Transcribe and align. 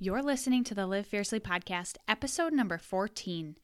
You're 0.00 0.22
listening 0.22 0.64
to 0.64 0.74
the 0.74 0.88
Live 0.88 1.06
Fiercely 1.06 1.38
podcast, 1.38 1.98
episode 2.08 2.52
number 2.52 2.78
14. 2.78 3.56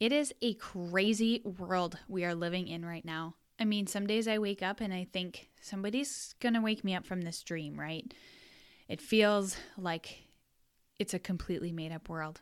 It 0.00 0.10
is 0.10 0.32
a 0.40 0.54
crazy 0.54 1.42
world 1.44 1.98
we 2.08 2.24
are 2.24 2.34
living 2.34 2.66
in 2.66 2.82
right 2.82 3.04
now. 3.04 3.34
I 3.58 3.66
mean, 3.66 3.86
some 3.86 4.06
days 4.06 4.26
I 4.26 4.38
wake 4.38 4.62
up 4.62 4.80
and 4.80 4.92
I 4.92 5.06
think 5.12 5.50
somebody's 5.60 6.34
going 6.40 6.54
to 6.54 6.62
wake 6.62 6.82
me 6.82 6.94
up 6.94 7.04
from 7.04 7.20
this 7.20 7.42
dream, 7.42 7.78
right? 7.78 8.10
It 8.88 9.02
feels 9.02 9.58
like 9.76 10.28
it's 10.98 11.12
a 11.12 11.18
completely 11.18 11.72
made 11.72 11.92
up 11.92 12.08
world. 12.08 12.40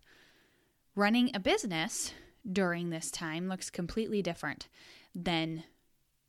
Running 0.95 1.33
a 1.35 1.41
business 1.41 2.13
during 2.51 2.91
this 2.91 3.11
time 3.11 3.49
looks 3.49 3.69
completely 3.69 4.23
different 4.23 4.69
than 5.13 5.65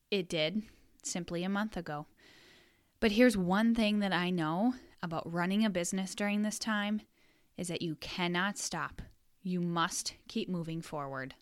it 0.10 0.28
did 0.28 0.64
simply 1.04 1.44
a 1.44 1.50
month 1.50 1.78
ago. 1.78 2.08
But 3.00 3.12
here's 3.12 3.38
one 3.38 3.76
thing 3.76 4.00
that 4.00 4.12
I 4.12 4.32
know 4.32 4.74
about 5.02 5.32
running 5.32 5.64
a 5.66 5.70
business 5.70 6.14
during 6.16 6.42
this 6.42 6.60
time 6.60 7.02
is 7.58 7.68
that 7.70 7.82
you 7.82 7.96
cannot 7.96 8.58
stop. 8.58 9.02
You 9.42 9.62
must 9.62 10.16
keep 10.28 10.50
moving 10.50 10.82
forward. 10.82 11.36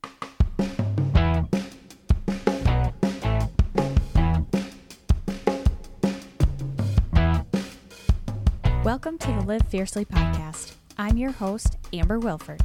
Welcome 8.83 9.17
to 9.17 9.27
the 9.27 9.43
Live 9.45 9.67
Fiercely 9.67 10.05
podcast. 10.05 10.75
I'm 10.97 11.17
your 11.17 11.31
host, 11.31 11.77
Amber 11.91 12.19
Wilford. 12.19 12.61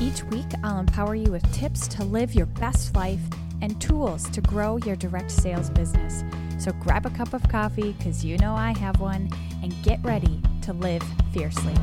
Each 0.00 0.22
week, 0.24 0.46
I'll 0.62 0.78
empower 0.78 1.14
you 1.14 1.30
with 1.30 1.50
tips 1.52 1.88
to 1.88 2.04
live 2.04 2.34
your 2.34 2.46
best 2.46 2.94
life 2.94 3.20
and 3.62 3.80
tools 3.80 4.28
to 4.30 4.40
grow 4.42 4.76
your 4.78 4.96
direct 4.96 5.30
sales 5.30 5.70
business. 5.70 6.22
So 6.58 6.72
grab 6.72 7.06
a 7.06 7.10
cup 7.10 7.32
of 7.32 7.48
coffee, 7.48 7.92
because 7.92 8.24
you 8.24 8.38
know 8.38 8.54
I 8.54 8.76
have 8.78 8.98
one, 8.98 9.30
and 9.62 9.74
get 9.82 10.02
ready 10.02 10.40
to 10.62 10.72
live 10.72 11.02
fiercely. 11.32 11.74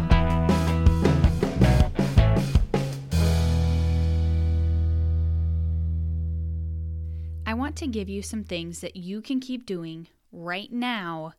I 7.45 7.53
want 7.53 7.75
to 7.78 7.88
give 7.88 8.09
you 8.09 8.22
some 8.22 8.44
things 8.44 8.81
that 8.81 8.95
you 8.95 9.22
can 9.22 9.39
keep 9.39 9.66
doing 9.66 10.08
right 10.31 10.72
now 10.72 11.33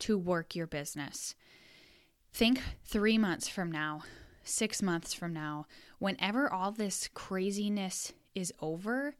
to 0.00 0.18
work 0.18 0.54
your 0.54 0.66
business. 0.66 1.34
Think 2.32 2.60
three 2.84 3.16
months 3.16 3.48
from 3.48 3.70
now, 3.70 4.02
six 4.42 4.82
months 4.82 5.14
from 5.14 5.32
now, 5.32 5.66
whenever 5.98 6.52
all 6.52 6.72
this 6.72 7.08
craziness 7.14 8.12
is 8.34 8.52
over, 8.60 9.14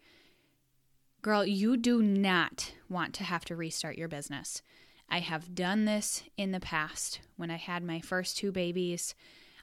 girl, 1.23 1.45
you 1.45 1.77
do 1.77 2.03
not 2.03 2.73
want 2.89 3.15
to 3.15 3.25
have 3.25 3.45
to 3.47 3.57
restart 3.57 3.99
your 3.99 4.09
business. 4.09 4.63
I 5.09 5.21
have 5.21 5.55
done 5.55 5.85
this 5.85 6.23
in 6.37 6.53
the 6.53 6.61
past. 6.61 7.21
When 7.37 7.51
I 7.51 7.57
had 7.57 7.83
my 7.83 8.01
first 8.01 8.39
two 8.39 8.53
babies, 8.53 9.15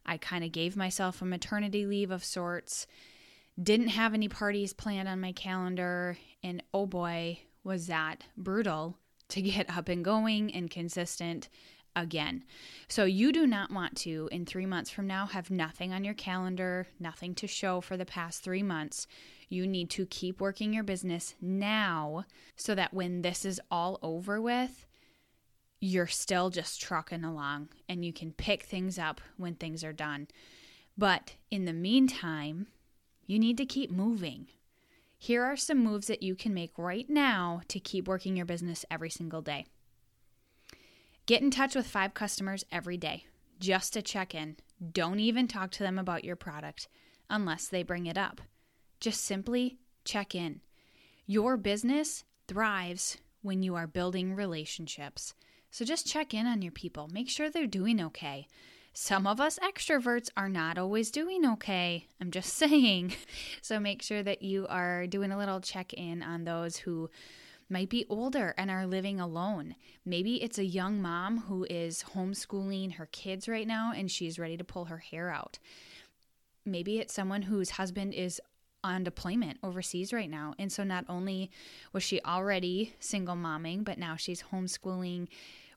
I 0.05 0.17
kind 0.17 0.43
of 0.43 0.51
gave 0.51 0.75
myself 0.75 1.21
a 1.21 1.25
maternity 1.25 1.85
leave 1.85 2.11
of 2.11 2.23
sorts, 2.23 2.85
didn't 3.61 3.89
have 3.89 4.13
any 4.13 4.27
parties 4.27 4.73
planned 4.73 5.07
on 5.07 5.19
my 5.19 5.31
calendar, 5.31 6.17
and 6.43 6.61
oh 6.73 6.85
boy, 6.85 7.39
was 7.63 7.87
that 7.87 8.23
brutal 8.37 8.97
to 9.29 9.41
get 9.41 9.69
up 9.75 9.89
and 9.89 10.05
going 10.05 10.53
and 10.53 10.69
consistent 10.69 11.49
again. 12.01 12.43
So, 12.87 13.05
you 13.05 13.31
do 13.31 13.45
not 13.45 13.71
want 13.71 13.97
to, 13.97 14.29
in 14.31 14.45
three 14.45 14.65
months 14.65 14.89
from 14.89 15.07
now, 15.07 15.25
have 15.25 15.51
nothing 15.51 15.93
on 15.93 16.03
your 16.03 16.13
calendar, 16.13 16.87
nothing 16.99 17.35
to 17.35 17.47
show 17.47 17.81
for 17.81 17.97
the 17.97 18.05
past 18.05 18.43
three 18.43 18.63
months. 18.63 19.07
You 19.49 19.65
need 19.67 19.89
to 19.91 20.05
keep 20.05 20.41
working 20.41 20.73
your 20.73 20.83
business 20.83 21.35
now 21.41 22.25
so 22.55 22.75
that 22.75 22.93
when 22.93 23.21
this 23.21 23.45
is 23.45 23.61
all 23.71 23.99
over 24.01 24.41
with, 24.41 24.85
you're 25.79 26.07
still 26.07 26.49
just 26.49 26.81
trucking 26.81 27.23
along 27.23 27.69
and 27.87 28.03
you 28.03 28.11
can 28.11 28.31
pick 28.31 28.63
things 28.63 28.97
up 28.97 29.21
when 29.37 29.55
things 29.55 29.83
are 29.83 29.93
done. 29.93 30.27
But 30.97 31.35
in 31.51 31.65
the 31.65 31.73
meantime, 31.73 32.67
you 33.25 33.37
need 33.37 33.57
to 33.57 33.65
keep 33.65 33.91
moving. 33.91 34.47
Here 35.19 35.43
are 35.43 35.57
some 35.57 35.83
moves 35.83 36.07
that 36.07 36.23
you 36.23 36.35
can 36.35 36.53
make 36.53 36.77
right 36.77 37.09
now 37.09 37.61
to 37.69 37.79
keep 37.79 38.07
working 38.07 38.35
your 38.35 38.45
business 38.45 38.85
every 38.89 39.09
single 39.09 39.41
day. 39.41 39.65
Get 41.27 41.41
in 41.41 41.51
touch 41.51 41.75
with 41.75 41.85
five 41.85 42.13
customers 42.13 42.63
every 42.71 42.95
day 42.95 43.25
just 43.59 43.91
to 43.93 44.01
check 44.01 44.33
in. 44.33 44.55
Don't 44.93 45.19
even 45.19 45.45
talk 45.45 45.71
to 45.71 45.83
them 45.83 45.99
about 45.99 46.23
your 46.23 46.37
product 46.37 46.87
unless 47.29 47.67
they 47.67 47.83
bring 47.83 48.05
it 48.05 48.17
up. 48.17 48.39
Just 49.01 49.25
simply 49.25 49.77
check 50.05 50.33
in. 50.33 50.61
Your 51.25 51.57
business 51.57 52.23
thrives 52.47 53.17
when 53.41 53.61
you 53.61 53.75
are 53.75 53.87
building 53.87 54.35
relationships. 54.35 55.33
So 55.69 55.83
just 55.83 56.07
check 56.07 56.33
in 56.33 56.47
on 56.47 56.61
your 56.61 56.71
people, 56.71 57.09
make 57.11 57.29
sure 57.29 57.49
they're 57.49 57.67
doing 57.67 57.99
okay. 57.99 58.47
Some 58.93 59.27
of 59.27 59.41
us 59.41 59.59
extroverts 59.59 60.29
are 60.37 60.47
not 60.47 60.77
always 60.77 61.11
doing 61.11 61.45
okay. 61.45 62.07
I'm 62.21 62.31
just 62.31 62.53
saying. 62.53 63.15
So 63.61 63.81
make 63.81 64.01
sure 64.01 64.23
that 64.23 64.43
you 64.43 64.65
are 64.69 65.07
doing 65.07 65.33
a 65.33 65.37
little 65.37 65.59
check 65.59 65.91
in 65.93 66.23
on 66.23 66.45
those 66.45 66.77
who 66.77 67.09
might 67.69 67.89
be 67.89 68.05
older 68.09 68.53
and 68.57 68.71
are 68.71 68.87
living 68.87 69.19
alone. 69.19 69.75
Maybe 70.05 70.41
it's 70.41 70.57
a 70.57 70.65
young 70.65 71.01
mom 71.01 71.39
who 71.39 71.65
is 71.69 72.05
homeschooling 72.15 72.95
her 72.95 73.07
kids 73.07 73.47
right 73.47 73.67
now 73.67 73.91
and 73.95 74.09
she's 74.09 74.39
ready 74.39 74.57
to 74.57 74.63
pull 74.63 74.85
her 74.85 74.97
hair 74.97 75.29
out. 75.29 75.59
Maybe 76.65 76.99
it's 76.99 77.13
someone 77.13 77.43
whose 77.43 77.71
husband 77.71 78.13
is 78.13 78.41
on 78.83 79.03
deployment 79.03 79.59
overseas 79.63 80.13
right 80.13 80.29
now. 80.29 80.53
And 80.57 80.71
so 80.71 80.83
not 80.83 81.05
only 81.09 81.51
was 81.93 82.03
she 82.03 82.21
already 82.21 82.93
single 82.99 83.35
momming, 83.35 83.83
but 83.83 83.97
now 83.97 84.15
she's 84.15 84.43
homeschooling, 84.51 85.27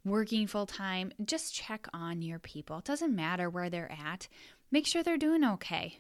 working 0.05 0.47
full 0.47 0.67
time. 0.67 1.13
Just 1.25 1.55
check 1.55 1.89
on 1.93 2.23
your 2.23 2.39
people. 2.39 2.79
It 2.79 2.85
doesn't 2.85 3.15
matter 3.15 3.51
where 3.51 3.71
they're 3.71 3.93
at, 3.93 4.29
make 4.71 4.87
sure 4.87 5.03
they're 5.03 5.17
doing 5.17 5.45
okay. 5.45 5.99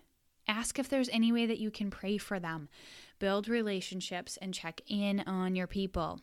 Ask 0.49 0.79
if 0.79 0.89
there's 0.89 1.09
any 1.11 1.33
way 1.33 1.47
that 1.47 1.59
you 1.59 1.71
can 1.71 1.91
pray 1.91 2.19
for 2.19 2.41
them. 2.41 2.69
Build 3.19 3.49
relationships 3.49 4.39
and 4.41 4.55
check 4.55 4.81
in 4.89 5.21
on 5.21 5.55
your 5.55 5.67
people. 5.67 6.21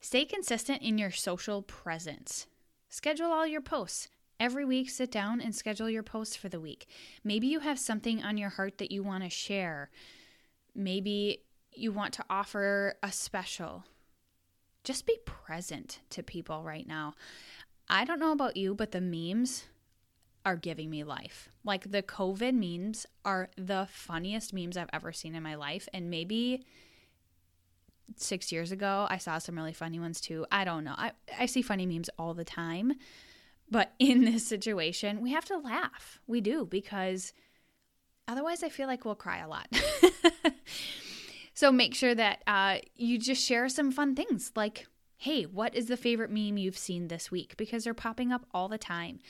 Stay 0.00 0.24
consistent 0.24 0.82
in 0.82 0.98
your 0.98 1.10
social 1.10 1.62
presence. 1.62 2.46
Schedule 2.88 3.32
all 3.32 3.46
your 3.46 3.60
posts. 3.60 4.08
Every 4.40 4.64
week, 4.64 4.90
sit 4.90 5.12
down 5.12 5.40
and 5.40 5.54
schedule 5.54 5.88
your 5.88 6.02
posts 6.02 6.34
for 6.34 6.48
the 6.48 6.60
week. 6.60 6.88
Maybe 7.22 7.46
you 7.46 7.60
have 7.60 7.78
something 7.78 8.22
on 8.22 8.36
your 8.36 8.48
heart 8.48 8.78
that 8.78 8.90
you 8.90 9.02
want 9.02 9.22
to 9.22 9.30
share. 9.30 9.90
Maybe 10.74 11.42
you 11.72 11.92
want 11.92 12.14
to 12.14 12.24
offer 12.28 12.94
a 13.02 13.12
special. 13.12 13.84
Just 14.84 15.06
be 15.06 15.18
present 15.24 16.00
to 16.10 16.22
people 16.22 16.64
right 16.64 16.86
now. 16.86 17.14
I 17.88 18.04
don't 18.04 18.18
know 18.18 18.32
about 18.32 18.56
you, 18.56 18.74
but 18.74 18.90
the 18.90 19.00
memes 19.00 19.64
are 20.44 20.56
giving 20.56 20.90
me 20.90 21.04
life. 21.04 21.48
Like 21.64 21.90
the 21.90 22.02
COVID 22.02 22.54
memes 22.54 23.06
are 23.24 23.50
the 23.56 23.86
funniest 23.90 24.52
memes 24.52 24.76
I've 24.76 24.90
ever 24.92 25.12
seen 25.12 25.34
in 25.34 25.42
my 25.42 25.54
life. 25.54 25.88
And 25.92 26.10
maybe 26.10 26.64
six 28.16 28.52
years 28.52 28.72
ago, 28.72 29.06
I 29.08 29.18
saw 29.18 29.38
some 29.38 29.56
really 29.56 29.72
funny 29.72 29.98
ones 29.98 30.20
too. 30.20 30.46
I 30.50 30.64
don't 30.64 30.84
know. 30.84 30.94
I, 30.96 31.12
I 31.38 31.46
see 31.46 31.62
funny 31.62 31.86
memes 31.86 32.10
all 32.18 32.34
the 32.34 32.44
time. 32.44 32.94
But 33.70 33.92
in 33.98 34.24
this 34.24 34.46
situation, 34.46 35.20
we 35.20 35.32
have 35.32 35.44
to 35.46 35.58
laugh. 35.58 36.20
We 36.26 36.40
do 36.40 36.66
because 36.66 37.32
otherwise, 38.28 38.62
I 38.62 38.68
feel 38.68 38.86
like 38.86 39.04
we'll 39.04 39.14
cry 39.14 39.38
a 39.38 39.48
lot. 39.48 39.68
so 41.54 41.72
make 41.72 41.94
sure 41.94 42.14
that 42.14 42.42
uh, 42.46 42.78
you 42.94 43.18
just 43.18 43.44
share 43.44 43.68
some 43.68 43.90
fun 43.90 44.14
things 44.14 44.52
like, 44.54 44.86
hey, 45.16 45.44
what 45.44 45.74
is 45.74 45.86
the 45.86 45.96
favorite 45.96 46.30
meme 46.30 46.58
you've 46.58 46.78
seen 46.78 47.08
this 47.08 47.30
week? 47.30 47.56
Because 47.56 47.84
they're 47.84 47.94
popping 47.94 48.32
up 48.32 48.44
all 48.52 48.68
the 48.68 48.78
time. 48.78 49.20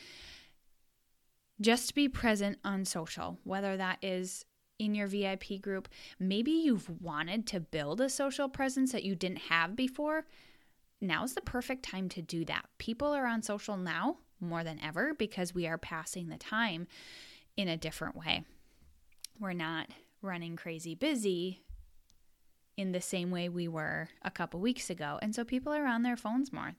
Just 1.62 1.94
be 1.94 2.08
present 2.08 2.58
on 2.64 2.84
social, 2.84 3.38
whether 3.44 3.76
that 3.76 3.98
is 4.02 4.44
in 4.78 4.94
your 4.94 5.06
VIP 5.06 5.60
group. 5.60 5.88
Maybe 6.18 6.50
you've 6.50 6.90
wanted 7.00 7.46
to 7.48 7.60
build 7.60 8.00
a 8.00 8.08
social 8.08 8.48
presence 8.48 8.92
that 8.92 9.04
you 9.04 9.14
didn't 9.14 9.38
have 9.48 9.76
before. 9.76 10.26
Now's 11.00 11.34
the 11.34 11.40
perfect 11.40 11.84
time 11.84 12.08
to 12.10 12.22
do 12.22 12.44
that. 12.46 12.66
People 12.78 13.08
are 13.08 13.26
on 13.26 13.42
social 13.42 13.76
now 13.76 14.18
more 14.40 14.64
than 14.64 14.80
ever 14.82 15.14
because 15.14 15.54
we 15.54 15.66
are 15.66 15.78
passing 15.78 16.28
the 16.28 16.36
time 16.36 16.88
in 17.56 17.68
a 17.68 17.76
different 17.76 18.16
way. 18.16 18.44
We're 19.38 19.52
not 19.52 19.88
running 20.20 20.56
crazy 20.56 20.94
busy 20.94 21.62
in 22.76 22.92
the 22.92 23.00
same 23.00 23.30
way 23.30 23.48
we 23.48 23.68
were 23.68 24.08
a 24.22 24.30
couple 24.30 24.60
weeks 24.60 24.90
ago. 24.90 25.18
And 25.22 25.34
so 25.34 25.44
people 25.44 25.72
are 25.72 25.86
on 25.86 26.02
their 26.02 26.16
phones 26.16 26.52
more. 26.52 26.72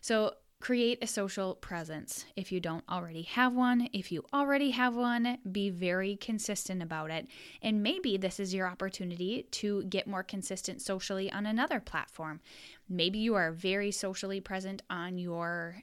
So 0.00 0.34
create 0.60 0.98
a 1.00 1.06
social 1.06 1.54
presence 1.54 2.24
if 2.34 2.50
you 2.50 2.60
don't 2.60 2.84
already 2.88 3.22
have 3.22 3.54
one. 3.54 3.88
If 3.92 4.10
you 4.10 4.24
already 4.32 4.70
have 4.72 4.96
one, 4.96 5.38
be 5.50 5.70
very 5.70 6.16
consistent 6.16 6.82
about 6.82 7.10
it. 7.10 7.28
And 7.62 7.82
maybe 7.82 8.16
this 8.16 8.40
is 8.40 8.52
your 8.52 8.66
opportunity 8.66 9.46
to 9.52 9.84
get 9.84 10.06
more 10.06 10.22
consistent 10.22 10.82
socially 10.82 11.30
on 11.30 11.46
another 11.46 11.80
platform. 11.80 12.40
Maybe 12.88 13.18
you 13.18 13.34
are 13.34 13.52
very 13.52 13.92
socially 13.92 14.40
present 14.40 14.82
on 14.90 15.18
your 15.18 15.82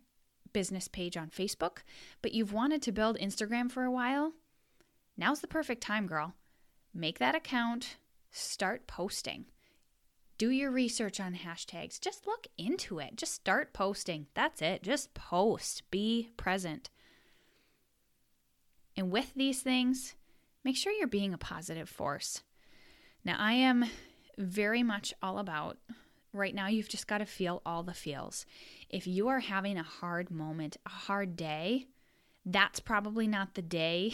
business 0.52 0.88
page 0.88 1.18
on 1.18 1.30
Facebook, 1.30 1.80
but 2.22 2.34
you've 2.34 2.54
wanted 2.54 2.82
to 2.82 2.92
build 2.92 3.18
Instagram 3.18 3.70
for 3.70 3.84
a 3.84 3.92
while, 3.92 4.32
now's 5.18 5.42
the 5.42 5.48
perfect 5.48 5.82
time, 5.82 6.08
girl. 6.08 6.34
Make 6.94 7.20
that 7.20 7.36
account, 7.36 7.98
start 8.32 8.88
posting. 8.88 9.48
Do 10.38 10.50
your 10.50 10.72
research 10.72 11.20
on 11.20 11.34
hashtags. 11.34 12.00
Just 12.00 12.28
look 12.28 12.48
into 12.58 13.00
it. 13.00 13.16
Just 13.16 13.34
start 13.34 13.74
posting. 13.74 14.28
That's 14.34 14.62
it. 14.62 14.84
Just 14.84 15.14
post. 15.14 15.84
Be 15.92 16.30
present. 16.38 16.90
And 18.98 19.12
with 19.12 19.34
these 19.36 19.62
things, 19.62 20.16
make 20.64 20.78
sure 20.78 20.92
you're 20.92 21.08
being 21.08 21.34
a 21.34 21.38
positive 21.38 21.90
force. 21.90 22.44
Now, 23.24 23.38
I 23.40 23.54
am 23.54 23.86
very 24.38 24.84
much 24.84 25.14
all 25.22 25.40
about 25.40 25.78
right 26.36 26.54
now, 26.54 26.68
you've 26.68 26.90
just 26.90 27.08
got 27.08 27.20
to 27.20 27.26
feel 27.26 27.62
all 27.66 27.84
the 27.84 27.94
feels. 27.94 28.46
If 28.90 29.08
you 29.08 29.30
are 29.30 29.40
having 29.40 29.78
a 29.78 29.84
hard 29.84 30.30
moment, 30.30 30.78
a 30.86 30.90
hard 30.90 31.36
day, 31.36 31.88
that's 32.46 32.80
probably 32.80 33.28
not 33.28 33.56
the 33.56 33.62
day 33.62 34.14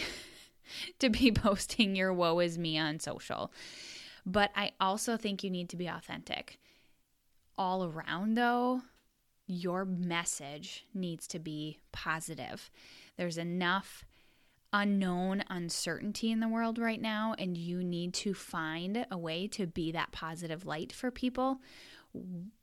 to 0.99 1.09
be 1.09 1.31
posting 1.31 1.95
your 1.95 2.13
woe 2.13 2.39
is 2.39 2.57
me 2.57 2.77
on 2.77 2.99
social. 2.99 3.51
But 4.25 4.51
I 4.55 4.71
also 4.79 5.17
think 5.17 5.43
you 5.43 5.49
need 5.49 5.69
to 5.69 5.77
be 5.77 5.87
authentic. 5.87 6.59
All 7.57 7.85
around, 7.85 8.35
though, 8.35 8.81
your 9.47 9.85
message 9.85 10.85
needs 10.93 11.27
to 11.27 11.39
be 11.39 11.79
positive. 11.91 12.69
There's 13.17 13.37
enough 13.37 14.05
unknown 14.73 15.43
uncertainty 15.49 16.31
in 16.31 16.39
the 16.39 16.47
world 16.47 16.79
right 16.79 17.01
now, 17.01 17.35
and 17.37 17.57
you 17.57 17.83
need 17.83 18.13
to 18.13 18.33
find 18.33 19.05
a 19.11 19.17
way 19.17 19.47
to 19.47 19.67
be 19.67 19.91
that 19.91 20.11
positive 20.11 20.65
light 20.65 20.93
for 20.93 21.11
people, 21.11 21.59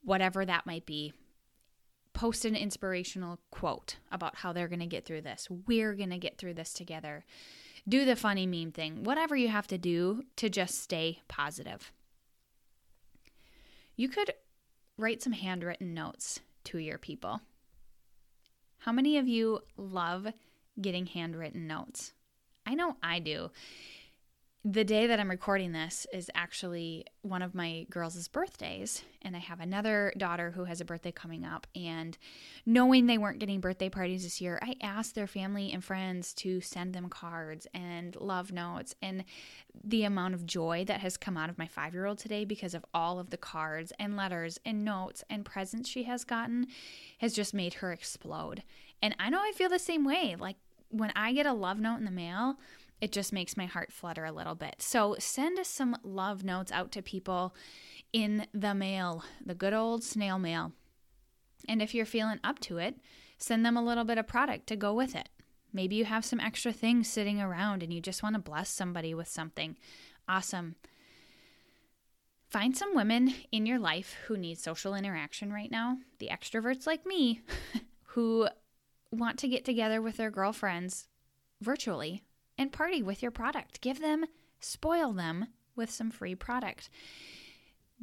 whatever 0.02 0.44
that 0.46 0.66
might 0.66 0.87
be. 0.87 1.12
Post 2.14 2.44
an 2.44 2.56
inspirational 2.56 3.38
quote 3.50 3.96
about 4.10 4.37
how 4.37 4.52
they're 4.52 4.69
going 4.69 4.81
to 4.81 4.87
get 4.87 5.05
through 5.05 5.20
this. 5.20 5.46
We're 5.66 5.94
going 5.94 6.10
to 6.10 6.19
get 6.19 6.38
through 6.38 6.55
this 6.55 6.72
together. 6.72 7.25
Do 7.88 8.05
the 8.05 8.17
funny 8.17 8.46
meme 8.46 8.73
thing, 8.73 9.02
whatever 9.02 9.35
you 9.35 9.49
have 9.49 9.67
to 9.69 9.79
do 9.79 10.25
to 10.37 10.50
just 10.50 10.82
stay 10.82 11.23
positive. 11.26 11.90
You 13.96 14.08
could 14.08 14.35
write 14.99 15.23
some 15.23 15.32
handwritten 15.32 15.94
notes 15.94 16.40
to 16.64 16.79
your 16.79 16.99
people. 16.99 17.40
How 18.79 18.93
many 18.93 19.17
of 19.17 19.26
you 19.26 19.61
love 19.76 20.29
getting 20.81 21.06
handwritten 21.06 21.67
notes? 21.67 22.12
I 22.67 22.75
know 22.75 22.96
I 23.02 23.20
do 23.20 23.50
the 24.64 24.82
day 24.82 25.06
that 25.06 25.20
I'm 25.20 25.31
recording 25.31 25.70
this 25.70 26.05
is 26.12 26.31
actually 26.34 27.06
one 27.22 27.43
of 27.43 27.55
my 27.55 27.87
girls' 27.90 28.26
birthdays, 28.26 29.05
and 29.22 29.37
I 29.37 29.38
have 29.38 29.60
another 29.60 30.12
daughter 30.19 30.50
who 30.50 30.64
has 30.64 30.81
a 30.81 30.84
birthday 30.84 31.12
coming 31.12 31.44
up. 31.44 31.69
And 31.76 32.19
knowing 32.66 33.06
they 33.06 33.19
weren't 33.19 33.38
getting 33.38 33.60
birthday 33.60 33.88
parties 33.88 34.25
this 34.25 34.40
year, 34.40 34.58
I 34.60 34.75
asked 34.82 35.14
their 35.14 35.28
family 35.28 35.70
and 35.72 35.82
friends 35.82 36.34
to 36.34 36.60
send 36.60 36.93
them 36.93 37.08
cards 37.08 37.69
and 37.72 38.16
love 38.16 38.50
notes. 38.50 38.96
And 39.00 39.25
the 39.84 40.02
amount 40.02 40.34
of 40.34 40.44
joy 40.44 40.84
that 40.88 41.00
has 41.00 41.16
come 41.16 41.37
out 41.37 41.50
of 41.50 41.58
my 41.58 41.69
five 41.69 41.94
year 41.94 42.06
old 42.06 42.19
today 42.19 42.44
because 42.44 42.75
of 42.75 42.84
all 42.93 43.20
of 43.20 43.31
the 43.31 43.37
cards 43.37 43.93
and 44.00 44.16
letters 44.16 44.58
and 44.66 44.84
notes 44.84 45.22
and 45.31 45.44
presents 45.44 45.88
she 45.88 46.02
has 46.02 46.25
gotten 46.25 46.66
has 47.19 47.32
just 47.32 47.55
made 47.55 47.75
her 47.75 47.93
explode. 47.93 48.64
And 49.00 49.14
I 49.20 49.31
know 49.31 49.38
I 49.38 49.52
feel 49.55 49.69
the 49.69 49.78
same 49.78 50.05
way. 50.05 50.34
Like 50.37 50.56
when 50.90 51.12
I 51.14 51.32
get 51.32 51.46
a 51.46 51.52
love 51.52 51.78
note 51.78 51.99
in 51.99 52.05
the 52.05 52.10
mail, 52.10 52.56
it 53.00 53.12
just 53.12 53.33
makes 53.33 53.56
my 53.56 53.67
heart 53.67 53.93
flutter 53.93 54.25
a 54.25 54.33
little 54.33 54.55
bit. 54.55 54.77
So 54.79 55.17
send 55.19 55.59
us 55.59 55.69
some 55.69 55.97
love 56.03 56.45
notes 56.45 56.73
out 56.73 56.91
to 56.93 57.03
people 57.03 57.55
in 58.12 58.47
the 58.53 58.75
mail, 58.75 59.25
the 59.45 59.55
good 59.55 59.75
old 59.75 60.03
snail 60.03 60.39
mail. 60.39 60.73
And 61.69 61.81
if 61.81 61.95
you're 61.95 62.06
feeling 62.06 62.41
up 62.43 62.59
to 62.61 62.79
it, 62.79 62.97
send 63.39 63.65
them 63.65 63.77
a 63.77 63.85
little 63.85 64.05
bit 64.05 64.19
of 64.19 64.27
product 64.27 64.67
to 64.69 64.77
go 64.77 64.93
with 64.93 65.15
it. 65.15 65.29
Maybe 65.73 65.97
you 65.97 66.06
have 66.06 66.25
some 66.25 66.41
extra 66.41 66.73
things 66.73 67.09
sitting 67.09 67.41
around 67.41 67.83
and 67.83 67.93
you 67.93 68.00
just 68.00 68.23
want 68.23 68.35
to 68.35 68.41
bless 68.41 68.71
somebody 68.71 69.15
with 69.15 69.29
something. 69.29 69.77
Awesome. 70.29 70.77
Find 72.49 72.77
some 72.77 72.94
women 72.94 73.35
in 73.53 73.67
your 73.67 73.79
life 73.79 74.17
who 74.27 74.39
need 74.39 74.59
social 74.59 74.94
interaction 74.94 75.53
right 75.53 75.71
now, 75.71 75.99
the 76.19 76.31
extroverts 76.33 76.87
like 76.87 77.05
me, 77.05 77.43
who 78.06 78.49
want 79.12 79.39
to 79.41 79.49
get 79.49 79.67
together 79.67 80.01
with 80.01 80.17
their 80.17 80.31
girlfriends 80.31 81.09
virtually 81.61 82.23
and 82.58 82.72
party 82.72 83.02
with 83.02 83.22
your 83.22 83.31
product. 83.31 83.81
Give 83.81 84.00
them, 84.00 84.26
spoil 84.60 85.12
them 85.12 85.46
with 85.76 85.90
some 85.90 86.10
free 86.10 86.34
product. 86.34 86.90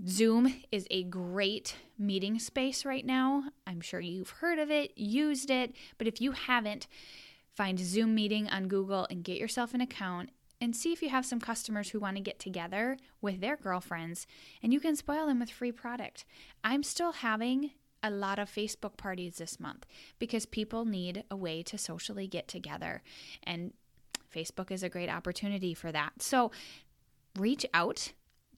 Zoom 0.08 0.62
is 0.72 0.88
a 0.90 1.04
great 1.04 1.76
meeting 1.98 2.40
space 2.40 2.84
right 2.86 3.06
now. 3.06 3.46
I'm 3.68 3.82
sure 3.82 4.00
you've 4.00 4.30
heard 4.30 4.60
of 4.60 4.72
it, 4.72 4.98
used 4.98 5.50
it, 5.50 5.74
but 5.98 6.08
if 6.08 6.20
you 6.20 6.32
haven't, 6.32 6.88
find 7.56 7.80
Zoom 7.80 8.14
meeting 8.14 8.50
on 8.50 8.68
Google 8.68 9.08
and 9.10 9.24
get 9.24 9.38
yourself 9.38 9.74
an 9.74 9.82
account 9.82 10.32
and 10.60 10.76
see 10.76 10.92
if 10.92 11.02
you 11.02 11.10
have 11.10 11.26
some 11.26 11.40
customers 11.40 11.90
who 11.90 12.00
want 12.00 12.18
to 12.18 12.24
get 12.24 12.40
together 12.40 12.98
with 13.22 13.40
their 13.40 13.56
girlfriends 13.56 14.28
and 14.62 14.74
you 14.74 14.80
can 14.80 14.96
spoil 14.96 15.28
them 15.28 15.40
with 15.40 15.50
free 15.50 15.72
product. 15.72 16.26
I'm 16.64 16.84
still 16.84 17.14
having 17.14 17.72
a 18.04 18.10
lot 18.10 18.40
of 18.40 18.50
Facebook 18.50 18.98
parties 18.98 19.38
this 19.38 19.60
month 19.60 19.86
because 20.20 20.46
people 20.46 20.86
need 20.86 21.24
a 21.32 21.36
way 21.36 21.64
to 21.64 21.78
socially 21.78 22.28
get 22.28 22.48
together 22.48 23.02
and 23.44 23.74
Facebook 24.36 24.72
is 24.72 24.84
a 24.84 24.90
great 24.90 25.10
opportunity 25.10 25.74
for 25.74 25.92
that. 25.92 26.22
So 26.22 26.52
reach 27.38 27.66
out 27.74 28.12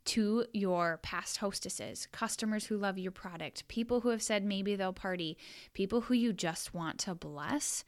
to 0.05 0.45
your 0.53 0.99
past 1.03 1.37
hostesses, 1.37 2.07
customers 2.11 2.65
who 2.65 2.77
love 2.77 2.97
your 2.97 3.11
product, 3.11 3.67
people 3.67 4.01
who 4.01 4.09
have 4.09 4.23
said 4.23 4.43
maybe 4.43 4.75
they'll 4.75 4.93
party, 4.93 5.37
people 5.73 6.01
who 6.01 6.13
you 6.13 6.31
just 6.31 6.73
want 6.73 6.97
to 6.99 7.13
bless, 7.13 7.83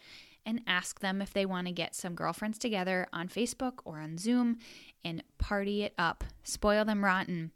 and 0.45 0.61
ask 0.67 0.99
them 0.99 1.21
if 1.21 1.33
they 1.33 1.45
want 1.45 1.67
to 1.67 1.73
get 1.73 1.95
some 1.95 2.15
girlfriends 2.15 2.57
together 2.57 3.07
on 3.13 3.29
Facebook 3.29 3.79
or 3.85 3.99
on 3.99 4.17
Zoom 4.17 4.57
and 5.03 5.23
party 5.37 5.83
it 5.83 5.93
up, 5.97 6.23
spoil 6.43 6.83
them 6.83 7.05
rotten. 7.05 7.51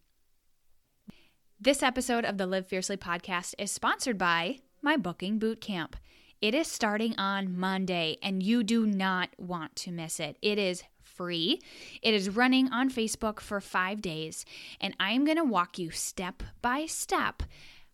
This 1.59 1.83
episode 1.83 2.25
of 2.25 2.37
the 2.37 2.47
Live 2.47 2.67
Fiercely 2.67 2.97
podcast 2.97 3.55
is 3.57 3.71
sponsored 3.71 4.17
by 4.17 4.59
my 4.81 4.97
booking 4.97 5.39
boot 5.39 5.59
camp. 5.61 5.95
It 6.43 6.53
is 6.53 6.67
starting 6.67 7.17
on 7.17 7.57
Monday, 7.57 8.17
and 8.21 8.43
you 8.43 8.63
do 8.63 8.85
not 8.85 9.29
want 9.37 9.77
to 9.77 9.93
miss 9.93 10.19
it. 10.19 10.35
It 10.41 10.59
is 10.59 10.83
free. 11.01 11.61
It 12.01 12.13
is 12.13 12.35
running 12.35 12.67
on 12.67 12.91
Facebook 12.91 13.39
for 13.39 13.61
five 13.61 14.01
days, 14.01 14.43
and 14.81 14.93
I 14.99 15.11
am 15.11 15.23
going 15.23 15.37
to 15.37 15.45
walk 15.45 15.79
you 15.79 15.89
step 15.91 16.43
by 16.61 16.85
step 16.85 17.43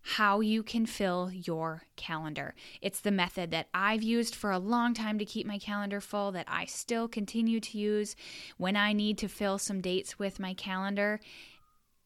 how 0.01 0.39
you 0.39 0.63
can 0.63 0.87
fill 0.87 1.29
your 1.31 1.83
calendar. 1.95 2.55
It's 2.81 3.01
the 3.01 3.11
method 3.11 3.51
that 3.51 3.67
I've 3.71 4.01
used 4.01 4.33
for 4.33 4.49
a 4.49 4.57
long 4.57 4.95
time 4.95 5.19
to 5.19 5.25
keep 5.25 5.45
my 5.45 5.59
calendar 5.59 6.01
full, 6.01 6.31
that 6.31 6.47
I 6.49 6.65
still 6.65 7.07
continue 7.07 7.59
to 7.59 7.77
use 7.77 8.15
when 8.57 8.75
I 8.75 8.93
need 8.93 9.19
to 9.19 9.27
fill 9.27 9.59
some 9.59 9.79
dates 9.79 10.17
with 10.17 10.39
my 10.39 10.55
calendar. 10.55 11.19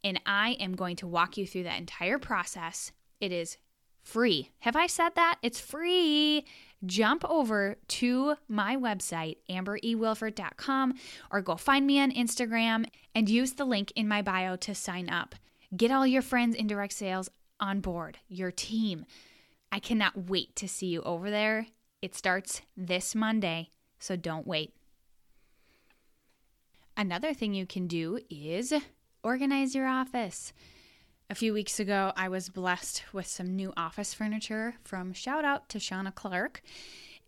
And 0.03 0.19
I 0.25 0.57
am 0.59 0.75
going 0.75 0.97
to 0.97 1.07
walk 1.07 1.37
you 1.37 1.47
through 1.47 1.63
that 1.63 1.79
entire 1.79 2.19
process. 2.19 2.91
It 3.21 3.31
is 3.31 3.57
free. 4.03 4.51
Have 4.59 4.75
I 4.75 4.87
said 4.87 5.15
that? 5.15 5.39
It's 5.41 5.59
free. 5.59 6.45
Jump 6.85 7.23
over 7.29 7.77
to 7.87 8.35
my 8.47 8.75
website, 8.75 9.37
amberewilford.com, 9.49 10.93
or 11.31 11.41
go 11.41 11.55
find 11.55 11.87
me 11.87 11.99
on 11.99 12.11
Instagram 12.11 12.85
and 13.15 13.29
use 13.29 13.53
the 13.53 13.65
link 13.65 13.91
in 13.95 14.07
my 14.07 14.21
bio 14.21 14.57
to 14.57 14.75
sign 14.75 15.09
up. 15.09 15.35
Get 15.75 15.91
all 15.91 16.05
your 16.05 16.21
friends 16.21 16.55
in 16.55 16.67
direct 16.67 16.93
sales 16.93 17.29
on 17.59 17.79
board, 17.79 18.19
your 18.27 18.51
team. 18.51 19.05
I 19.71 19.79
cannot 19.79 20.27
wait 20.29 20.55
to 20.57 20.67
see 20.67 20.87
you 20.87 21.01
over 21.01 21.31
there. 21.31 21.67
It 22.01 22.15
starts 22.15 22.61
this 22.75 23.15
Monday, 23.15 23.69
so 23.97 24.17
don't 24.17 24.45
wait. 24.45 24.73
Another 26.97 27.33
thing 27.33 27.53
you 27.53 27.65
can 27.65 27.87
do 27.87 28.19
is 28.29 28.73
organize 29.23 29.73
your 29.73 29.87
office. 29.87 30.53
A 31.29 31.35
few 31.35 31.53
weeks 31.53 31.79
ago, 31.79 32.11
I 32.15 32.27
was 32.27 32.49
blessed 32.49 33.03
with 33.13 33.25
some 33.25 33.55
new 33.55 33.73
office 33.77 34.13
furniture 34.13 34.75
from 34.83 35.13
shout 35.13 35.45
out 35.45 35.69
to 35.69 35.79
Shauna 35.79 36.13
Clark. 36.13 36.61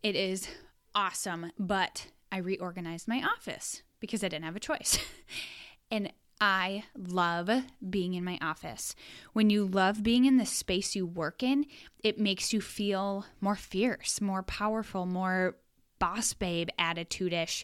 It 0.04 0.16
is 0.16 0.48
awesome, 0.94 1.52
but 1.58 2.08
I 2.32 2.38
reorganized 2.38 3.08
my 3.08 3.24
office 3.24 3.84
because 4.00 4.24
I 4.24 4.28
didn't 4.28 4.46
have 4.46 4.58
a 4.58 4.60
choice. 4.60 5.00
and 5.92 6.12
I 6.42 6.84
love 6.96 7.50
being 7.90 8.14
in 8.14 8.25
my 8.25 8.38
office. 8.42 8.96
When 9.32 9.50
you 9.50 9.66
love 9.66 10.04
being 10.04 10.25
in 10.25 10.38
the 10.38 10.46
space 10.46 10.96
you 10.96 11.06
work 11.06 11.42
in, 11.42 11.66
it 12.04 12.20
makes 12.20 12.52
you 12.52 12.60
feel 12.60 13.25
more 13.40 13.56
fierce, 13.56 14.20
more 14.20 14.44
powerful, 14.44 15.06
more 15.06 15.56
boss 16.00 16.34
babe 16.34 16.68
attitude 16.78 17.32
ish. 17.32 17.64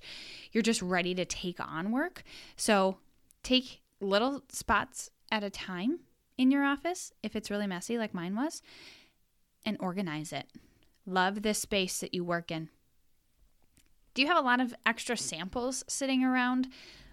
You're 0.54 0.64
just 0.64 0.82
ready 0.82 1.14
to 1.14 1.26
take 1.26 1.60
on 1.60 1.92
work. 1.92 2.24
So 2.56 2.98
take 3.44 3.82
little 4.00 4.44
spots 4.50 5.10
at 5.30 5.44
a 5.44 5.50
time 5.50 6.00
in 6.42 6.50
your 6.50 6.64
office 6.64 7.14
if 7.22 7.36
it's 7.36 7.52
really 7.52 7.68
messy, 7.68 8.00
like 8.00 8.16
mine 8.16 8.36
was, 8.36 8.64
and 9.64 9.78
organize 9.80 10.34
it. 10.34 10.48
Love 11.06 11.44
this 11.44 11.60
space 11.60 12.00
that 12.00 12.16
you 12.16 12.24
work 12.24 12.50
in. 12.50 12.70
Do 14.16 14.24
you 14.24 14.28
have 14.28 14.38
a 14.38 14.42
lot 14.46 14.60
of 14.60 14.74
extra 14.86 15.16
samples 15.16 15.84
sitting 15.88 16.24
around? 16.24 16.68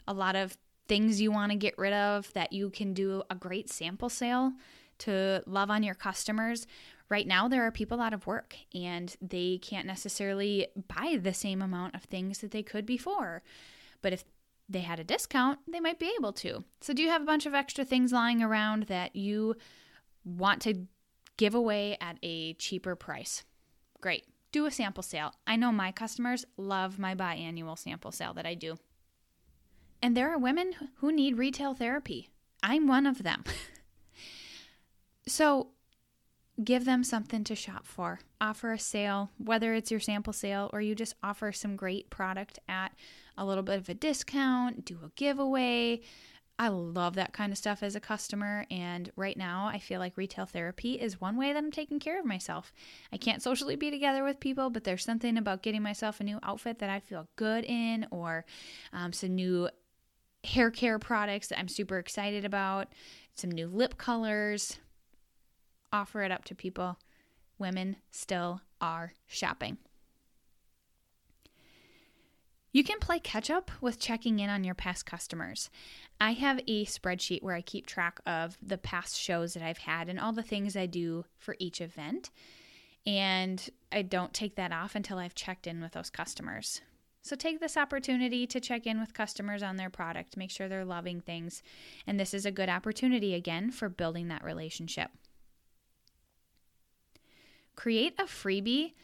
A 0.07 0.15
lot 0.15 0.35
of 0.35 0.57
things 0.89 1.21
you 1.21 1.31
want 1.31 1.53
to 1.53 1.59
get 1.59 1.77
rid 1.77 1.93
of 1.93 2.33
that 2.33 2.55
you 2.55 2.71
can 2.71 2.95
do 2.95 3.23
a 3.29 3.35
great 3.35 3.69
sample 3.69 4.09
sale 4.09 4.53
to 5.01 5.43
love 5.47 5.71
on 5.71 5.83
your 5.83 5.95
customers? 5.95 6.67
Right 7.11 7.27
now, 7.27 7.49
there 7.49 7.65
are 7.65 7.71
people 7.71 8.01
out 8.01 8.15
of 8.15 8.27
work 8.27 8.57
and 8.75 9.15
they 9.21 9.59
can't 9.59 9.87
necessarily 9.87 10.69
buy 10.89 11.19
the 11.21 11.35
same 11.35 11.61
amount 11.61 11.95
of 11.95 12.05
things 12.05 12.39
that 12.39 12.51
they 12.51 12.63
could 12.63 12.87
before. 12.87 13.43
But 14.01 14.15
if 14.15 14.25
they 14.69 14.81
had 14.81 15.01
a 15.01 15.05
discount, 15.05 15.59
they 15.67 15.81
might 15.81 15.99
be 15.99 16.13
able 16.19 16.33
to. 16.35 16.65
So, 16.81 16.93
do 16.93 17.03
you 17.03 17.09
have 17.09 17.23
a 17.23 17.27
bunch 17.27 17.47
of 17.47 17.55
extra 17.55 17.85
things 17.85 18.13
lying 18.13 18.43
around 18.43 18.85
that 18.85 19.17
you 19.17 19.57
want 20.25 20.63
to 20.63 20.87
give 21.37 21.55
away 21.55 21.97
at 22.01 22.19
a 22.23 22.55
cheaper 22.55 22.95
price? 22.95 23.45
Great. 24.01 24.25
do 24.53 24.67
a 24.67 24.71
sample 24.71 25.03
sale. 25.03 25.33
I 25.47 25.57
know 25.57 25.73
my 25.73 25.93
customers 25.93 26.45
love 26.57 26.99
my 26.99 27.15
biannual 27.15 27.79
sample 27.79 28.13
sale 28.13 28.33
that 28.35 28.47
I 28.47 28.55
do. 28.55 28.77
And 30.01 30.17
there 30.17 30.33
are 30.33 30.39
women 30.39 30.73
who 30.97 31.13
need 31.13 31.37
retail 31.37 31.75
therapy. 31.75 32.29
I'm 32.63 32.87
one 32.87 33.07
of 33.07 33.23
them. 33.23 33.45
so 35.29 35.69
give 36.63 36.85
them 36.85 37.05
something 37.05 37.45
to 37.45 37.55
shop 37.55 37.87
for. 37.87 38.21
Offer 38.41 38.73
a 38.73 38.79
sale, 38.79 39.31
whether 39.39 39.75
it's 39.75 39.91
your 39.91 40.01
sample 40.01 40.33
sale 40.33 40.71
or 40.73 40.81
you 40.81 40.95
just 40.95 41.15
offer 41.23 41.53
some 41.53 41.77
great 41.77 42.11
product 42.11 42.59
at 42.69 42.93
a 43.37 43.45
little 43.45 43.63
bit 43.63 43.79
of 43.79 43.89
a 43.89 43.95
discount, 43.95 44.85
do 44.85 44.99
a 45.05 45.11
giveaway. 45.15 46.01
I 46.61 46.69
love 46.69 47.15
that 47.15 47.33
kind 47.33 47.53
of 47.53 47.59
stuff 47.59 47.85
as 47.85 47.95
a 47.95 48.01
customer. 48.01 48.67
And 48.69 49.13
right 49.15 49.37
now, 49.37 49.71
I 49.73 49.79
feel 49.79 50.01
like 50.01 50.17
retail 50.17 50.45
therapy 50.45 50.95
is 50.95 51.21
one 51.21 51.37
way 51.37 51.53
that 51.53 51.59
I'm 51.59 51.71
taking 51.71 52.01
care 52.01 52.19
of 52.19 52.27
myself. 52.27 52.73
I 53.13 53.17
can't 53.17 53.43
socially 53.43 53.77
be 53.77 53.93
together 53.93 54.25
with 54.25 54.41
people, 54.41 54.69
but 54.69 54.83
there's 54.83 55.05
something 55.05 55.39
about 55.39 55.63
getting 55.63 55.83
myself 55.83 56.19
a 56.19 56.25
new 56.25 56.41
outfit 56.43 56.81
that 56.81 56.91
I 56.91 56.99
feel 56.99 57.29
good 57.37 57.65
in, 57.65 58.09
or 58.11 58.45
um, 58.93 59.13
some 59.13 59.37
new 59.37 59.69
hair 60.43 60.73
care 60.73 60.99
products 60.99 61.49
that 61.49 61.61
I'm 61.61 61.69
super 61.69 61.99
excited 61.99 62.45
about, 62.45 62.89
some 63.37 63.51
new 63.53 63.69
lip 63.69 63.97
colors. 63.97 64.79
Offer 65.93 66.23
it 66.23 66.31
up 66.31 66.45
to 66.47 66.55
people. 66.55 66.99
Women 67.59 67.97
still 68.11 68.61
are 68.81 69.13
shopping. 69.27 69.79
You 72.71 72.85
can 72.85 72.99
play 72.99 73.19
catch 73.19 73.51
up 73.51 73.71
with 73.81 73.99
checking 73.99 74.41
in 74.41 74.51
on 74.51 74.63
your 74.63 74.75
past 74.75 75.07
customers. 75.07 75.71
I 76.21 76.33
have 76.33 76.61
a 76.67 76.85
spreadsheet 76.85 77.43
where 77.43 77.55
I 77.55 77.63
keep 77.63 77.87
track 77.87 78.21
of 78.27 78.59
the 78.63 78.77
past 78.77 79.19
shows 79.19 79.55
that 79.55 79.63
I've 79.63 79.79
had 79.79 80.09
and 80.09 80.21
all 80.21 80.33
the 80.33 80.43
things 80.43 80.77
I 80.77 80.87
do 80.87 81.25
for 81.39 81.57
each 81.59 81.81
event. 81.81 82.31
And 83.07 83.69
I 83.91 84.03
don't 84.03 84.35
take 84.35 84.57
that 84.57 84.71
off 84.71 84.95
until 84.95 85.19
I've 85.19 85.35
checked 85.35 85.67
in 85.67 85.81
with 85.81 85.93
those 85.93 86.11
customers. 86.11 86.83
So 87.23 87.37
take 87.37 87.59
this 87.59 87.77
opportunity 87.77 88.47
to 88.47 88.61
check 88.61 88.87
in 88.87 89.01
with 89.01 89.15
customers 89.15 89.63
on 89.63 89.77
their 89.77 89.91
product, 89.91 90.37
make 90.37 90.51
sure 90.51 90.69
they're 90.69 90.85
loving 90.85 91.21
things. 91.21 91.63
And 92.07 92.21
this 92.21 92.35
is 92.35 92.47
a 92.47 92.51
good 92.51 92.69
opportunity 92.69 93.35
again 93.35 93.71
for 93.71 93.89
building 93.89 94.29
that 94.29 94.45
relationship. 94.45 95.11
Create 97.79 98.13
a 98.19 98.25
freebie 98.25 98.95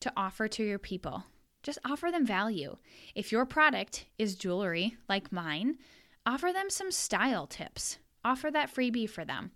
to 0.00 0.10
offer 0.16 0.48
to 0.48 0.64
your 0.64 0.78
people. 0.78 1.24
Just 1.62 1.78
offer 1.84 2.10
them 2.10 2.24
value. 2.24 2.78
If 3.14 3.30
your 3.30 3.44
product 3.44 4.06
is 4.18 4.36
jewelry 4.36 4.96
like 5.06 5.30
mine, 5.30 5.76
offer 6.24 6.50
them 6.50 6.70
some 6.70 6.90
style 6.90 7.46
tips. 7.46 7.98
Offer 8.24 8.50
that 8.52 8.74
freebie 8.74 9.10
for 9.10 9.26
them. 9.26 9.50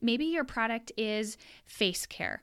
Maybe 0.00 0.26
your 0.26 0.44
product 0.44 0.92
is 0.96 1.36
face 1.66 2.06
care. 2.06 2.40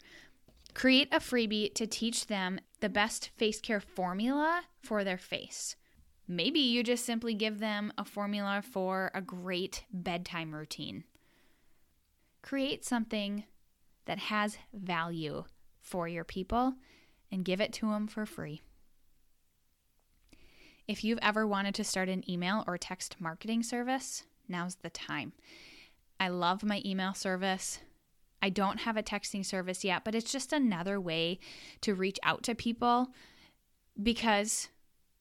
Create 0.73 1.07
a 1.13 1.19
freebie 1.19 1.73
to 1.75 1.87
teach 1.87 2.27
them 2.27 2.59
the 2.81 2.89
best 2.89 3.29
face 3.37 3.61
care 3.61 3.79
formula 3.79 4.63
for 4.81 5.05
their 5.05 5.17
face. 5.17 5.77
Maybe 6.27 6.59
you 6.59 6.83
just 6.83 7.05
simply 7.05 7.35
give 7.35 7.59
them 7.59 7.93
a 7.97 8.03
formula 8.03 8.61
for 8.61 9.11
a 9.15 9.21
great 9.21 9.85
bedtime 9.93 10.53
routine. 10.53 11.05
Create 12.41 12.83
something 12.83 13.45
that 14.05 14.19
has 14.19 14.57
value 14.73 15.43
for 15.81 16.07
your 16.07 16.23
people 16.23 16.75
and 17.31 17.45
give 17.45 17.61
it 17.61 17.73
to 17.73 17.89
them 17.89 18.07
for 18.07 18.25
free. 18.25 18.61
If 20.87 21.03
you've 21.03 21.19
ever 21.21 21.47
wanted 21.47 21.75
to 21.75 21.83
start 21.83 22.09
an 22.09 22.29
email 22.29 22.63
or 22.67 22.77
text 22.77 23.15
marketing 23.19 23.63
service, 23.63 24.23
now's 24.47 24.75
the 24.75 24.89
time. 24.89 25.33
I 26.19 26.27
love 26.29 26.63
my 26.63 26.81
email 26.85 27.13
service. 27.13 27.79
I 28.41 28.49
don't 28.49 28.81
have 28.81 28.95
a 28.95 29.03
texting 29.03 29.43
service 29.43 29.83
yet, 29.83 30.03
but 30.03 30.13
it's 30.13 30.31
just 30.31 30.53
another 30.53 30.99
way 30.99 31.39
to 31.81 31.95
reach 31.95 32.19
out 32.21 32.43
to 32.43 32.55
people 32.55 33.07
because 34.01 34.69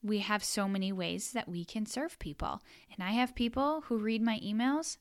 we 0.03 0.19
have 0.19 0.43
so 0.43 0.67
many 0.67 0.91
ways 0.91 1.31
that 1.31 1.49
we 1.49 1.65
can 1.65 1.87
serve 1.87 2.19
people. 2.19 2.61
And 2.93 3.03
I 3.03 3.11
have 3.13 3.33
people 3.33 3.81
who 3.87 3.97
read 3.97 4.21
my 4.21 4.39
emails 4.39 4.97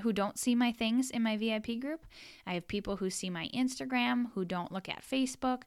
who 0.00 0.12
don't 0.12 0.38
see 0.38 0.54
my 0.54 0.72
things 0.72 1.10
in 1.10 1.22
my 1.22 1.36
VIP 1.36 1.80
group. 1.80 2.06
I 2.46 2.54
have 2.54 2.68
people 2.68 2.96
who 2.96 3.10
see 3.10 3.30
my 3.30 3.48
Instagram 3.54 4.32
who 4.34 4.44
don't 4.44 4.72
look 4.72 4.88
at 4.88 5.02
Facebook. 5.02 5.62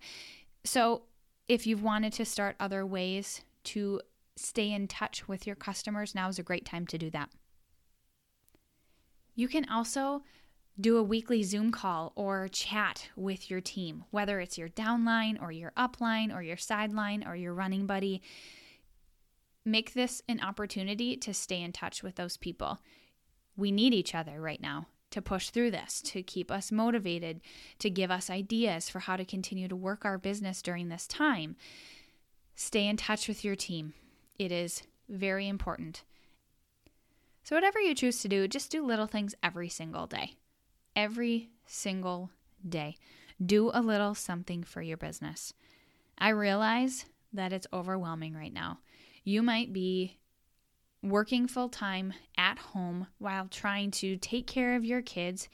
So, 0.64 1.04
if 1.48 1.68
you've 1.68 1.84
wanted 1.84 2.14
to 2.14 2.26
start 2.26 2.56
other 2.60 2.86
ways 2.86 3.42
to 3.66 4.02
stay 4.36 4.72
in 4.72 4.88
touch 4.88 5.28
with 5.28 5.46
your 5.46 5.56
customers, 5.56 6.16
now 6.16 6.30
is 6.30 6.40
a 6.40 6.44
great 6.44 6.66
time 6.66 6.88
to 6.88 6.98
do 6.98 7.10
that. 7.10 7.30
You 9.36 9.48
can 9.48 9.68
also 9.70 10.24
do 10.80 10.98
a 10.98 11.04
weekly 11.04 11.44
Zoom 11.44 11.72
call 11.72 12.12
or 12.16 12.48
chat 12.48 13.10
with 13.16 13.50
your 13.50 13.62
team, 13.62 14.06
whether 14.12 14.40
it's 14.40 14.58
your 14.58 14.70
downline 14.70 15.42
or 15.42 15.52
your 15.52 15.72
upline 15.78 16.34
or 16.36 16.42
your 16.42 16.58
sideline 16.58 17.26
or 17.28 17.36
your 17.36 17.54
running 17.54 17.86
buddy. 17.86 18.22
Make 19.64 19.94
this 19.94 20.22
an 20.28 20.40
opportunity 20.42 21.18
to 21.18 21.34
stay 21.34 21.62
in 21.62 21.72
touch 21.72 22.02
with 22.02 22.16
those 22.16 22.38
people. 22.38 22.80
We 23.62 23.72
need 23.72 23.94
each 23.94 24.16
other 24.16 24.42
right 24.42 24.60
now 24.60 24.88
to 25.12 25.22
push 25.22 25.52
through 25.52 25.70
this, 25.70 26.02
to 26.02 26.24
keep 26.24 26.50
us 26.50 26.72
motivated, 26.72 27.42
to 27.78 27.92
give 27.92 28.10
us 28.10 28.28
ideas 28.28 28.90
for 28.90 28.98
how 28.98 29.18
to 29.18 29.24
continue 29.24 29.68
to 29.68 29.76
work 29.76 30.04
our 30.04 30.18
business 30.18 30.64
during 30.64 30.90
this 30.90 31.06
time. 31.06 31.56
Stay 32.56 32.88
in 32.88 32.98
touch 32.98 33.28
with 33.28 33.46
your 33.46 33.56
team. 33.56 33.94
It 34.40 34.52
is 34.52 34.82
very 35.08 35.48
important. 35.48 36.04
So, 37.44 37.56
whatever 37.56 37.80
you 37.80 37.94
choose 37.94 38.20
to 38.22 38.28
do, 38.28 38.48
just 38.48 38.72
do 38.72 38.84
little 38.84 39.06
things 39.06 39.36
every 39.44 39.70
single 39.70 40.08
day. 40.08 40.34
Every 40.96 41.52
single 41.68 42.32
day. 42.68 42.98
Do 43.46 43.70
a 43.76 43.82
little 43.82 44.16
something 44.16 44.64
for 44.64 44.82
your 44.82 44.98
business. 44.98 45.54
I 46.18 46.30
realize 46.30 47.06
that 47.32 47.54
it's 47.54 47.68
overwhelming 47.72 48.34
right 48.34 48.54
now. 48.54 48.80
You 49.24 49.44
might 49.44 49.72
be 49.72 50.18
working 51.04 51.48
full 51.48 51.70
time 51.70 52.14
at 52.38 52.60
home 52.60 53.08
while 53.18 53.48
trying 53.48 53.92
to 53.92 54.18
take 54.18 54.48
care 54.48 54.76
of 54.76 54.86
your 54.86 55.02
kids 55.02 55.50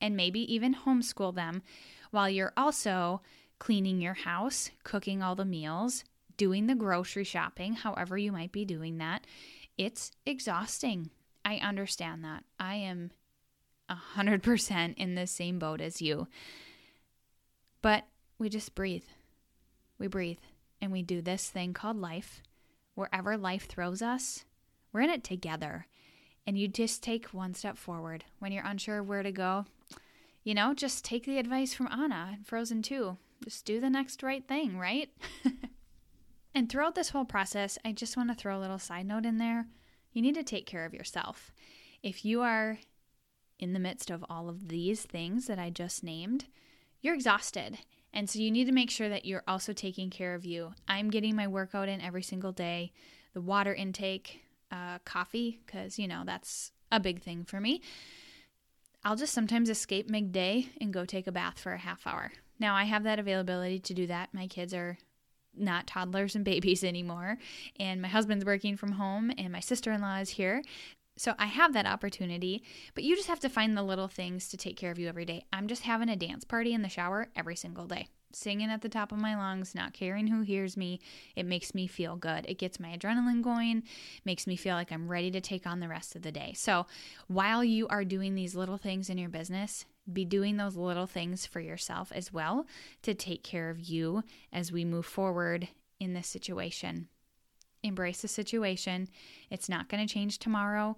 and 0.00 0.16
maybe 0.16 0.40
even 0.52 0.74
homeschool 0.74 1.34
them 1.34 1.62
while 2.10 2.28
you're 2.28 2.52
also 2.56 3.20
cleaning 3.58 4.00
your 4.00 4.14
house, 4.14 4.70
cooking 4.84 5.22
all 5.22 5.34
the 5.34 5.44
meals, 5.44 6.04
doing 6.36 6.66
the 6.66 6.74
grocery 6.74 7.24
shopping, 7.24 7.74
however 7.74 8.18
you 8.18 8.32
might 8.32 8.52
be 8.52 8.64
doing 8.64 8.98
that. 8.98 9.26
It's 9.78 10.10
exhausting. 10.26 11.10
I 11.44 11.56
understand 11.56 12.24
that. 12.24 12.44
I 12.58 12.74
am 12.76 13.10
100% 13.90 14.94
in 14.96 15.14
the 15.14 15.26
same 15.26 15.58
boat 15.58 15.80
as 15.80 16.02
you. 16.02 16.28
But 17.80 18.04
we 18.38 18.48
just 18.48 18.74
breathe. 18.74 19.04
We 19.98 20.06
breathe 20.06 20.38
and 20.80 20.92
we 20.92 21.02
do 21.02 21.22
this 21.22 21.48
thing 21.48 21.72
called 21.72 21.96
life. 21.96 22.42
Wherever 22.94 23.36
life 23.36 23.68
throws 23.68 24.02
us, 24.02 24.44
we're 24.92 25.00
in 25.00 25.10
it 25.10 25.24
together. 25.24 25.86
And 26.46 26.58
you 26.58 26.68
just 26.68 27.02
take 27.02 27.26
one 27.26 27.54
step 27.54 27.78
forward. 27.78 28.24
When 28.38 28.52
you're 28.52 28.66
unsure 28.66 29.02
where 29.02 29.22
to 29.22 29.32
go, 29.32 29.66
you 30.44 30.54
know, 30.54 30.74
just 30.74 31.04
take 31.04 31.24
the 31.24 31.38
advice 31.38 31.72
from 31.72 31.88
Anna 31.90 32.34
in 32.36 32.44
Frozen 32.44 32.82
2. 32.82 33.16
Just 33.44 33.64
do 33.64 33.80
the 33.80 33.90
next 33.90 34.22
right 34.22 34.46
thing, 34.46 34.76
right? 34.78 35.10
and 36.54 36.68
throughout 36.68 36.94
this 36.94 37.10
whole 37.10 37.24
process, 37.24 37.78
I 37.84 37.92
just 37.92 38.16
want 38.16 38.28
to 38.30 38.34
throw 38.34 38.58
a 38.58 38.60
little 38.60 38.78
side 38.78 39.06
note 39.06 39.24
in 39.24 39.38
there. 39.38 39.66
You 40.12 40.22
need 40.22 40.34
to 40.34 40.42
take 40.42 40.66
care 40.66 40.84
of 40.84 40.94
yourself. 40.94 41.52
If 42.02 42.24
you 42.24 42.42
are 42.42 42.78
in 43.58 43.72
the 43.72 43.78
midst 43.78 44.10
of 44.10 44.24
all 44.28 44.48
of 44.48 44.68
these 44.68 45.02
things 45.02 45.46
that 45.46 45.58
I 45.58 45.70
just 45.70 46.02
named, 46.02 46.46
you're 47.00 47.14
exhausted. 47.14 47.78
And 48.12 48.28
so 48.28 48.40
you 48.40 48.50
need 48.50 48.66
to 48.66 48.72
make 48.72 48.90
sure 48.90 49.08
that 49.08 49.24
you're 49.24 49.44
also 49.46 49.72
taking 49.72 50.10
care 50.10 50.34
of 50.34 50.44
you. 50.44 50.72
I'm 50.86 51.10
getting 51.10 51.34
my 51.34 51.46
workout 51.46 51.88
in 51.88 52.00
every 52.00 52.22
single 52.22 52.52
day, 52.52 52.92
the 53.32 53.40
water 53.40 53.72
intake, 53.72 54.42
uh, 54.72 54.98
coffee 55.04 55.60
because 55.64 55.98
you 55.98 56.08
know 56.08 56.22
that's 56.26 56.72
a 56.90 56.98
big 56.98 57.22
thing 57.22 57.44
for 57.44 57.60
me. 57.60 57.82
I'll 59.04 59.16
just 59.16 59.34
sometimes 59.34 59.68
escape 59.68 60.08
midday 60.08 60.66
and 60.80 60.92
go 60.92 61.04
take 61.04 61.26
a 61.26 61.32
bath 61.32 61.58
for 61.58 61.72
a 61.72 61.78
half 61.78 62.06
hour. 62.06 62.32
Now 62.58 62.74
I 62.74 62.84
have 62.84 63.02
that 63.04 63.18
availability 63.18 63.80
to 63.80 63.94
do 63.94 64.06
that. 64.06 64.32
My 64.32 64.46
kids 64.46 64.72
are 64.72 64.98
not 65.54 65.86
toddlers 65.86 66.34
and 66.34 66.44
babies 66.52 66.82
anymore, 66.82 67.38
and 67.78 68.00
my 68.00 68.08
husband's 68.08 68.44
working 68.44 68.76
from 68.76 68.92
home, 68.92 69.30
and 69.36 69.52
my 69.52 69.60
sister 69.60 69.92
in 69.92 70.00
law 70.00 70.16
is 70.16 70.30
here. 70.30 70.62
So 71.18 71.34
I 71.38 71.44
have 71.44 71.74
that 71.74 71.84
opportunity, 71.84 72.62
but 72.94 73.04
you 73.04 73.14
just 73.16 73.28
have 73.28 73.40
to 73.40 73.50
find 73.50 73.76
the 73.76 73.82
little 73.82 74.08
things 74.08 74.48
to 74.48 74.56
take 74.56 74.78
care 74.78 74.90
of 74.90 74.98
you 74.98 75.08
every 75.08 75.26
day. 75.26 75.44
I'm 75.52 75.68
just 75.68 75.82
having 75.82 76.08
a 76.08 76.16
dance 76.16 76.44
party 76.44 76.72
in 76.72 76.80
the 76.80 76.88
shower 76.88 77.28
every 77.36 77.54
single 77.54 77.86
day 77.86 78.08
singing 78.36 78.70
at 78.70 78.82
the 78.82 78.88
top 78.88 79.12
of 79.12 79.18
my 79.18 79.36
lungs, 79.36 79.74
not 79.74 79.92
caring 79.92 80.26
who 80.26 80.42
hears 80.42 80.76
me. 80.76 81.00
It 81.36 81.46
makes 81.46 81.74
me 81.74 81.86
feel 81.86 82.16
good. 82.16 82.44
It 82.48 82.58
gets 82.58 82.80
my 82.80 82.96
adrenaline 82.96 83.42
going, 83.42 83.82
makes 84.24 84.46
me 84.46 84.56
feel 84.56 84.74
like 84.74 84.92
I'm 84.92 85.08
ready 85.08 85.30
to 85.30 85.40
take 85.40 85.66
on 85.66 85.80
the 85.80 85.88
rest 85.88 86.16
of 86.16 86.22
the 86.22 86.32
day. 86.32 86.52
So, 86.56 86.86
while 87.28 87.62
you 87.64 87.88
are 87.88 88.04
doing 88.04 88.34
these 88.34 88.54
little 88.54 88.78
things 88.78 89.10
in 89.10 89.18
your 89.18 89.28
business, 89.28 89.84
be 90.10 90.24
doing 90.24 90.56
those 90.56 90.76
little 90.76 91.06
things 91.06 91.46
for 91.46 91.60
yourself 91.60 92.10
as 92.12 92.32
well 92.32 92.66
to 93.02 93.14
take 93.14 93.44
care 93.44 93.70
of 93.70 93.80
you 93.80 94.24
as 94.52 94.72
we 94.72 94.84
move 94.84 95.06
forward 95.06 95.68
in 96.00 96.14
this 96.14 96.26
situation. 96.26 97.08
Embrace 97.82 98.22
the 98.22 98.28
situation. 98.28 99.08
It's 99.50 99.68
not 99.68 99.88
going 99.88 100.06
to 100.06 100.12
change 100.12 100.38
tomorrow. 100.38 100.96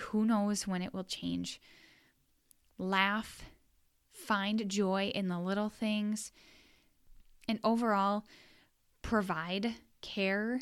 Who 0.00 0.24
knows 0.24 0.66
when 0.66 0.82
it 0.82 0.92
will 0.92 1.04
change? 1.04 1.60
Laugh, 2.78 3.44
find 4.10 4.68
joy 4.68 5.12
in 5.14 5.28
the 5.28 5.38
little 5.38 5.68
things 5.68 6.32
and 7.48 7.58
overall 7.64 8.24
provide 9.02 9.74
care 10.00 10.60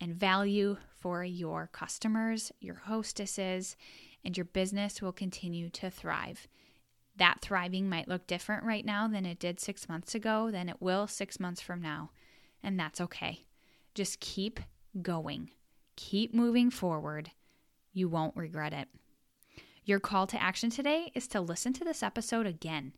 and 0.00 0.14
value 0.14 0.76
for 1.00 1.24
your 1.24 1.68
customers, 1.72 2.52
your 2.60 2.76
hostesses, 2.84 3.76
and 4.24 4.36
your 4.36 4.44
business 4.44 5.00
will 5.00 5.12
continue 5.12 5.70
to 5.70 5.90
thrive. 5.90 6.48
That 7.16 7.40
thriving 7.40 7.88
might 7.88 8.08
look 8.08 8.26
different 8.26 8.64
right 8.64 8.84
now 8.84 9.08
than 9.08 9.26
it 9.26 9.40
did 9.40 9.58
six 9.58 9.88
months 9.88 10.14
ago, 10.14 10.50
than 10.50 10.68
it 10.68 10.80
will 10.80 11.06
six 11.06 11.40
months 11.40 11.60
from 11.60 11.80
now. 11.80 12.10
And 12.62 12.78
that's 12.78 13.00
okay. 13.00 13.44
Just 13.94 14.20
keep 14.20 14.60
going, 15.02 15.50
keep 15.96 16.34
moving 16.34 16.70
forward. 16.70 17.30
You 17.92 18.08
won't 18.08 18.36
regret 18.36 18.72
it. 18.72 18.88
Your 19.84 19.98
call 19.98 20.26
to 20.28 20.40
action 20.40 20.70
today 20.70 21.10
is 21.14 21.26
to 21.28 21.40
listen 21.40 21.72
to 21.72 21.84
this 21.84 22.02
episode 22.02 22.46
again 22.46 22.92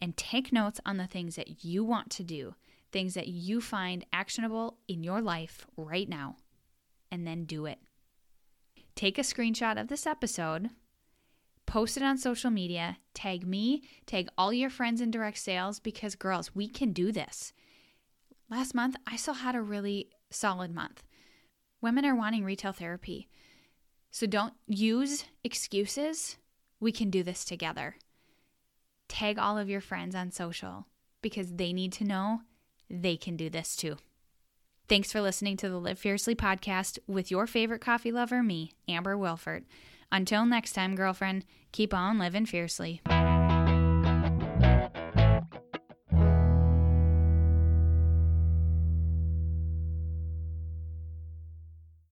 and 0.00 0.16
take 0.16 0.52
notes 0.52 0.80
on 0.86 0.96
the 0.96 1.06
things 1.06 1.36
that 1.36 1.64
you 1.64 1.84
want 1.84 2.10
to 2.10 2.22
do, 2.22 2.54
things 2.92 3.14
that 3.14 3.28
you 3.28 3.60
find 3.60 4.04
actionable 4.12 4.78
in 4.88 5.02
your 5.02 5.20
life 5.20 5.66
right 5.76 6.08
now, 6.08 6.36
and 7.10 7.26
then 7.26 7.44
do 7.44 7.66
it. 7.66 7.78
Take 8.94 9.18
a 9.18 9.22
screenshot 9.22 9.80
of 9.80 9.88
this 9.88 10.06
episode, 10.06 10.70
post 11.66 11.96
it 11.96 12.02
on 12.02 12.18
social 12.18 12.50
media, 12.50 12.98
tag 13.14 13.46
me, 13.46 13.82
tag 14.06 14.28
all 14.36 14.52
your 14.52 14.70
friends 14.70 15.00
in 15.00 15.10
direct 15.10 15.38
sales 15.38 15.78
because, 15.78 16.14
girls, 16.14 16.54
we 16.54 16.68
can 16.68 16.92
do 16.92 17.12
this. 17.12 17.52
Last 18.50 18.74
month, 18.74 18.96
I 19.06 19.16
still 19.16 19.34
had 19.34 19.54
a 19.54 19.62
really 19.62 20.08
solid 20.30 20.74
month. 20.74 21.02
Women 21.80 22.04
are 22.04 22.16
wanting 22.16 22.44
retail 22.44 22.72
therapy. 22.72 23.28
So 24.10 24.26
don't 24.26 24.54
use 24.66 25.24
excuses. 25.44 26.36
We 26.80 26.90
can 26.90 27.10
do 27.10 27.22
this 27.22 27.44
together. 27.44 27.94
Tag 29.10 29.38
all 29.38 29.58
of 29.58 29.68
your 29.68 29.80
friends 29.80 30.14
on 30.14 30.30
social 30.30 30.86
because 31.20 31.56
they 31.56 31.72
need 31.72 31.92
to 31.94 32.04
know 32.04 32.42
they 32.88 33.16
can 33.16 33.36
do 33.36 33.50
this 33.50 33.74
too. 33.74 33.96
Thanks 34.88 35.12
for 35.12 35.20
listening 35.20 35.56
to 35.58 35.68
the 35.68 35.78
Live 35.78 35.98
Fiercely 35.98 36.34
podcast 36.34 36.98
with 37.06 37.30
your 37.30 37.46
favorite 37.46 37.80
coffee 37.80 38.12
lover, 38.12 38.42
me, 38.42 38.72
Amber 38.88 39.18
Wilford. 39.18 39.66
Until 40.12 40.46
next 40.46 40.72
time, 40.72 40.94
girlfriend, 40.94 41.44
keep 41.72 41.92
on 41.92 42.18
living 42.18 42.46
fiercely. 42.46 43.02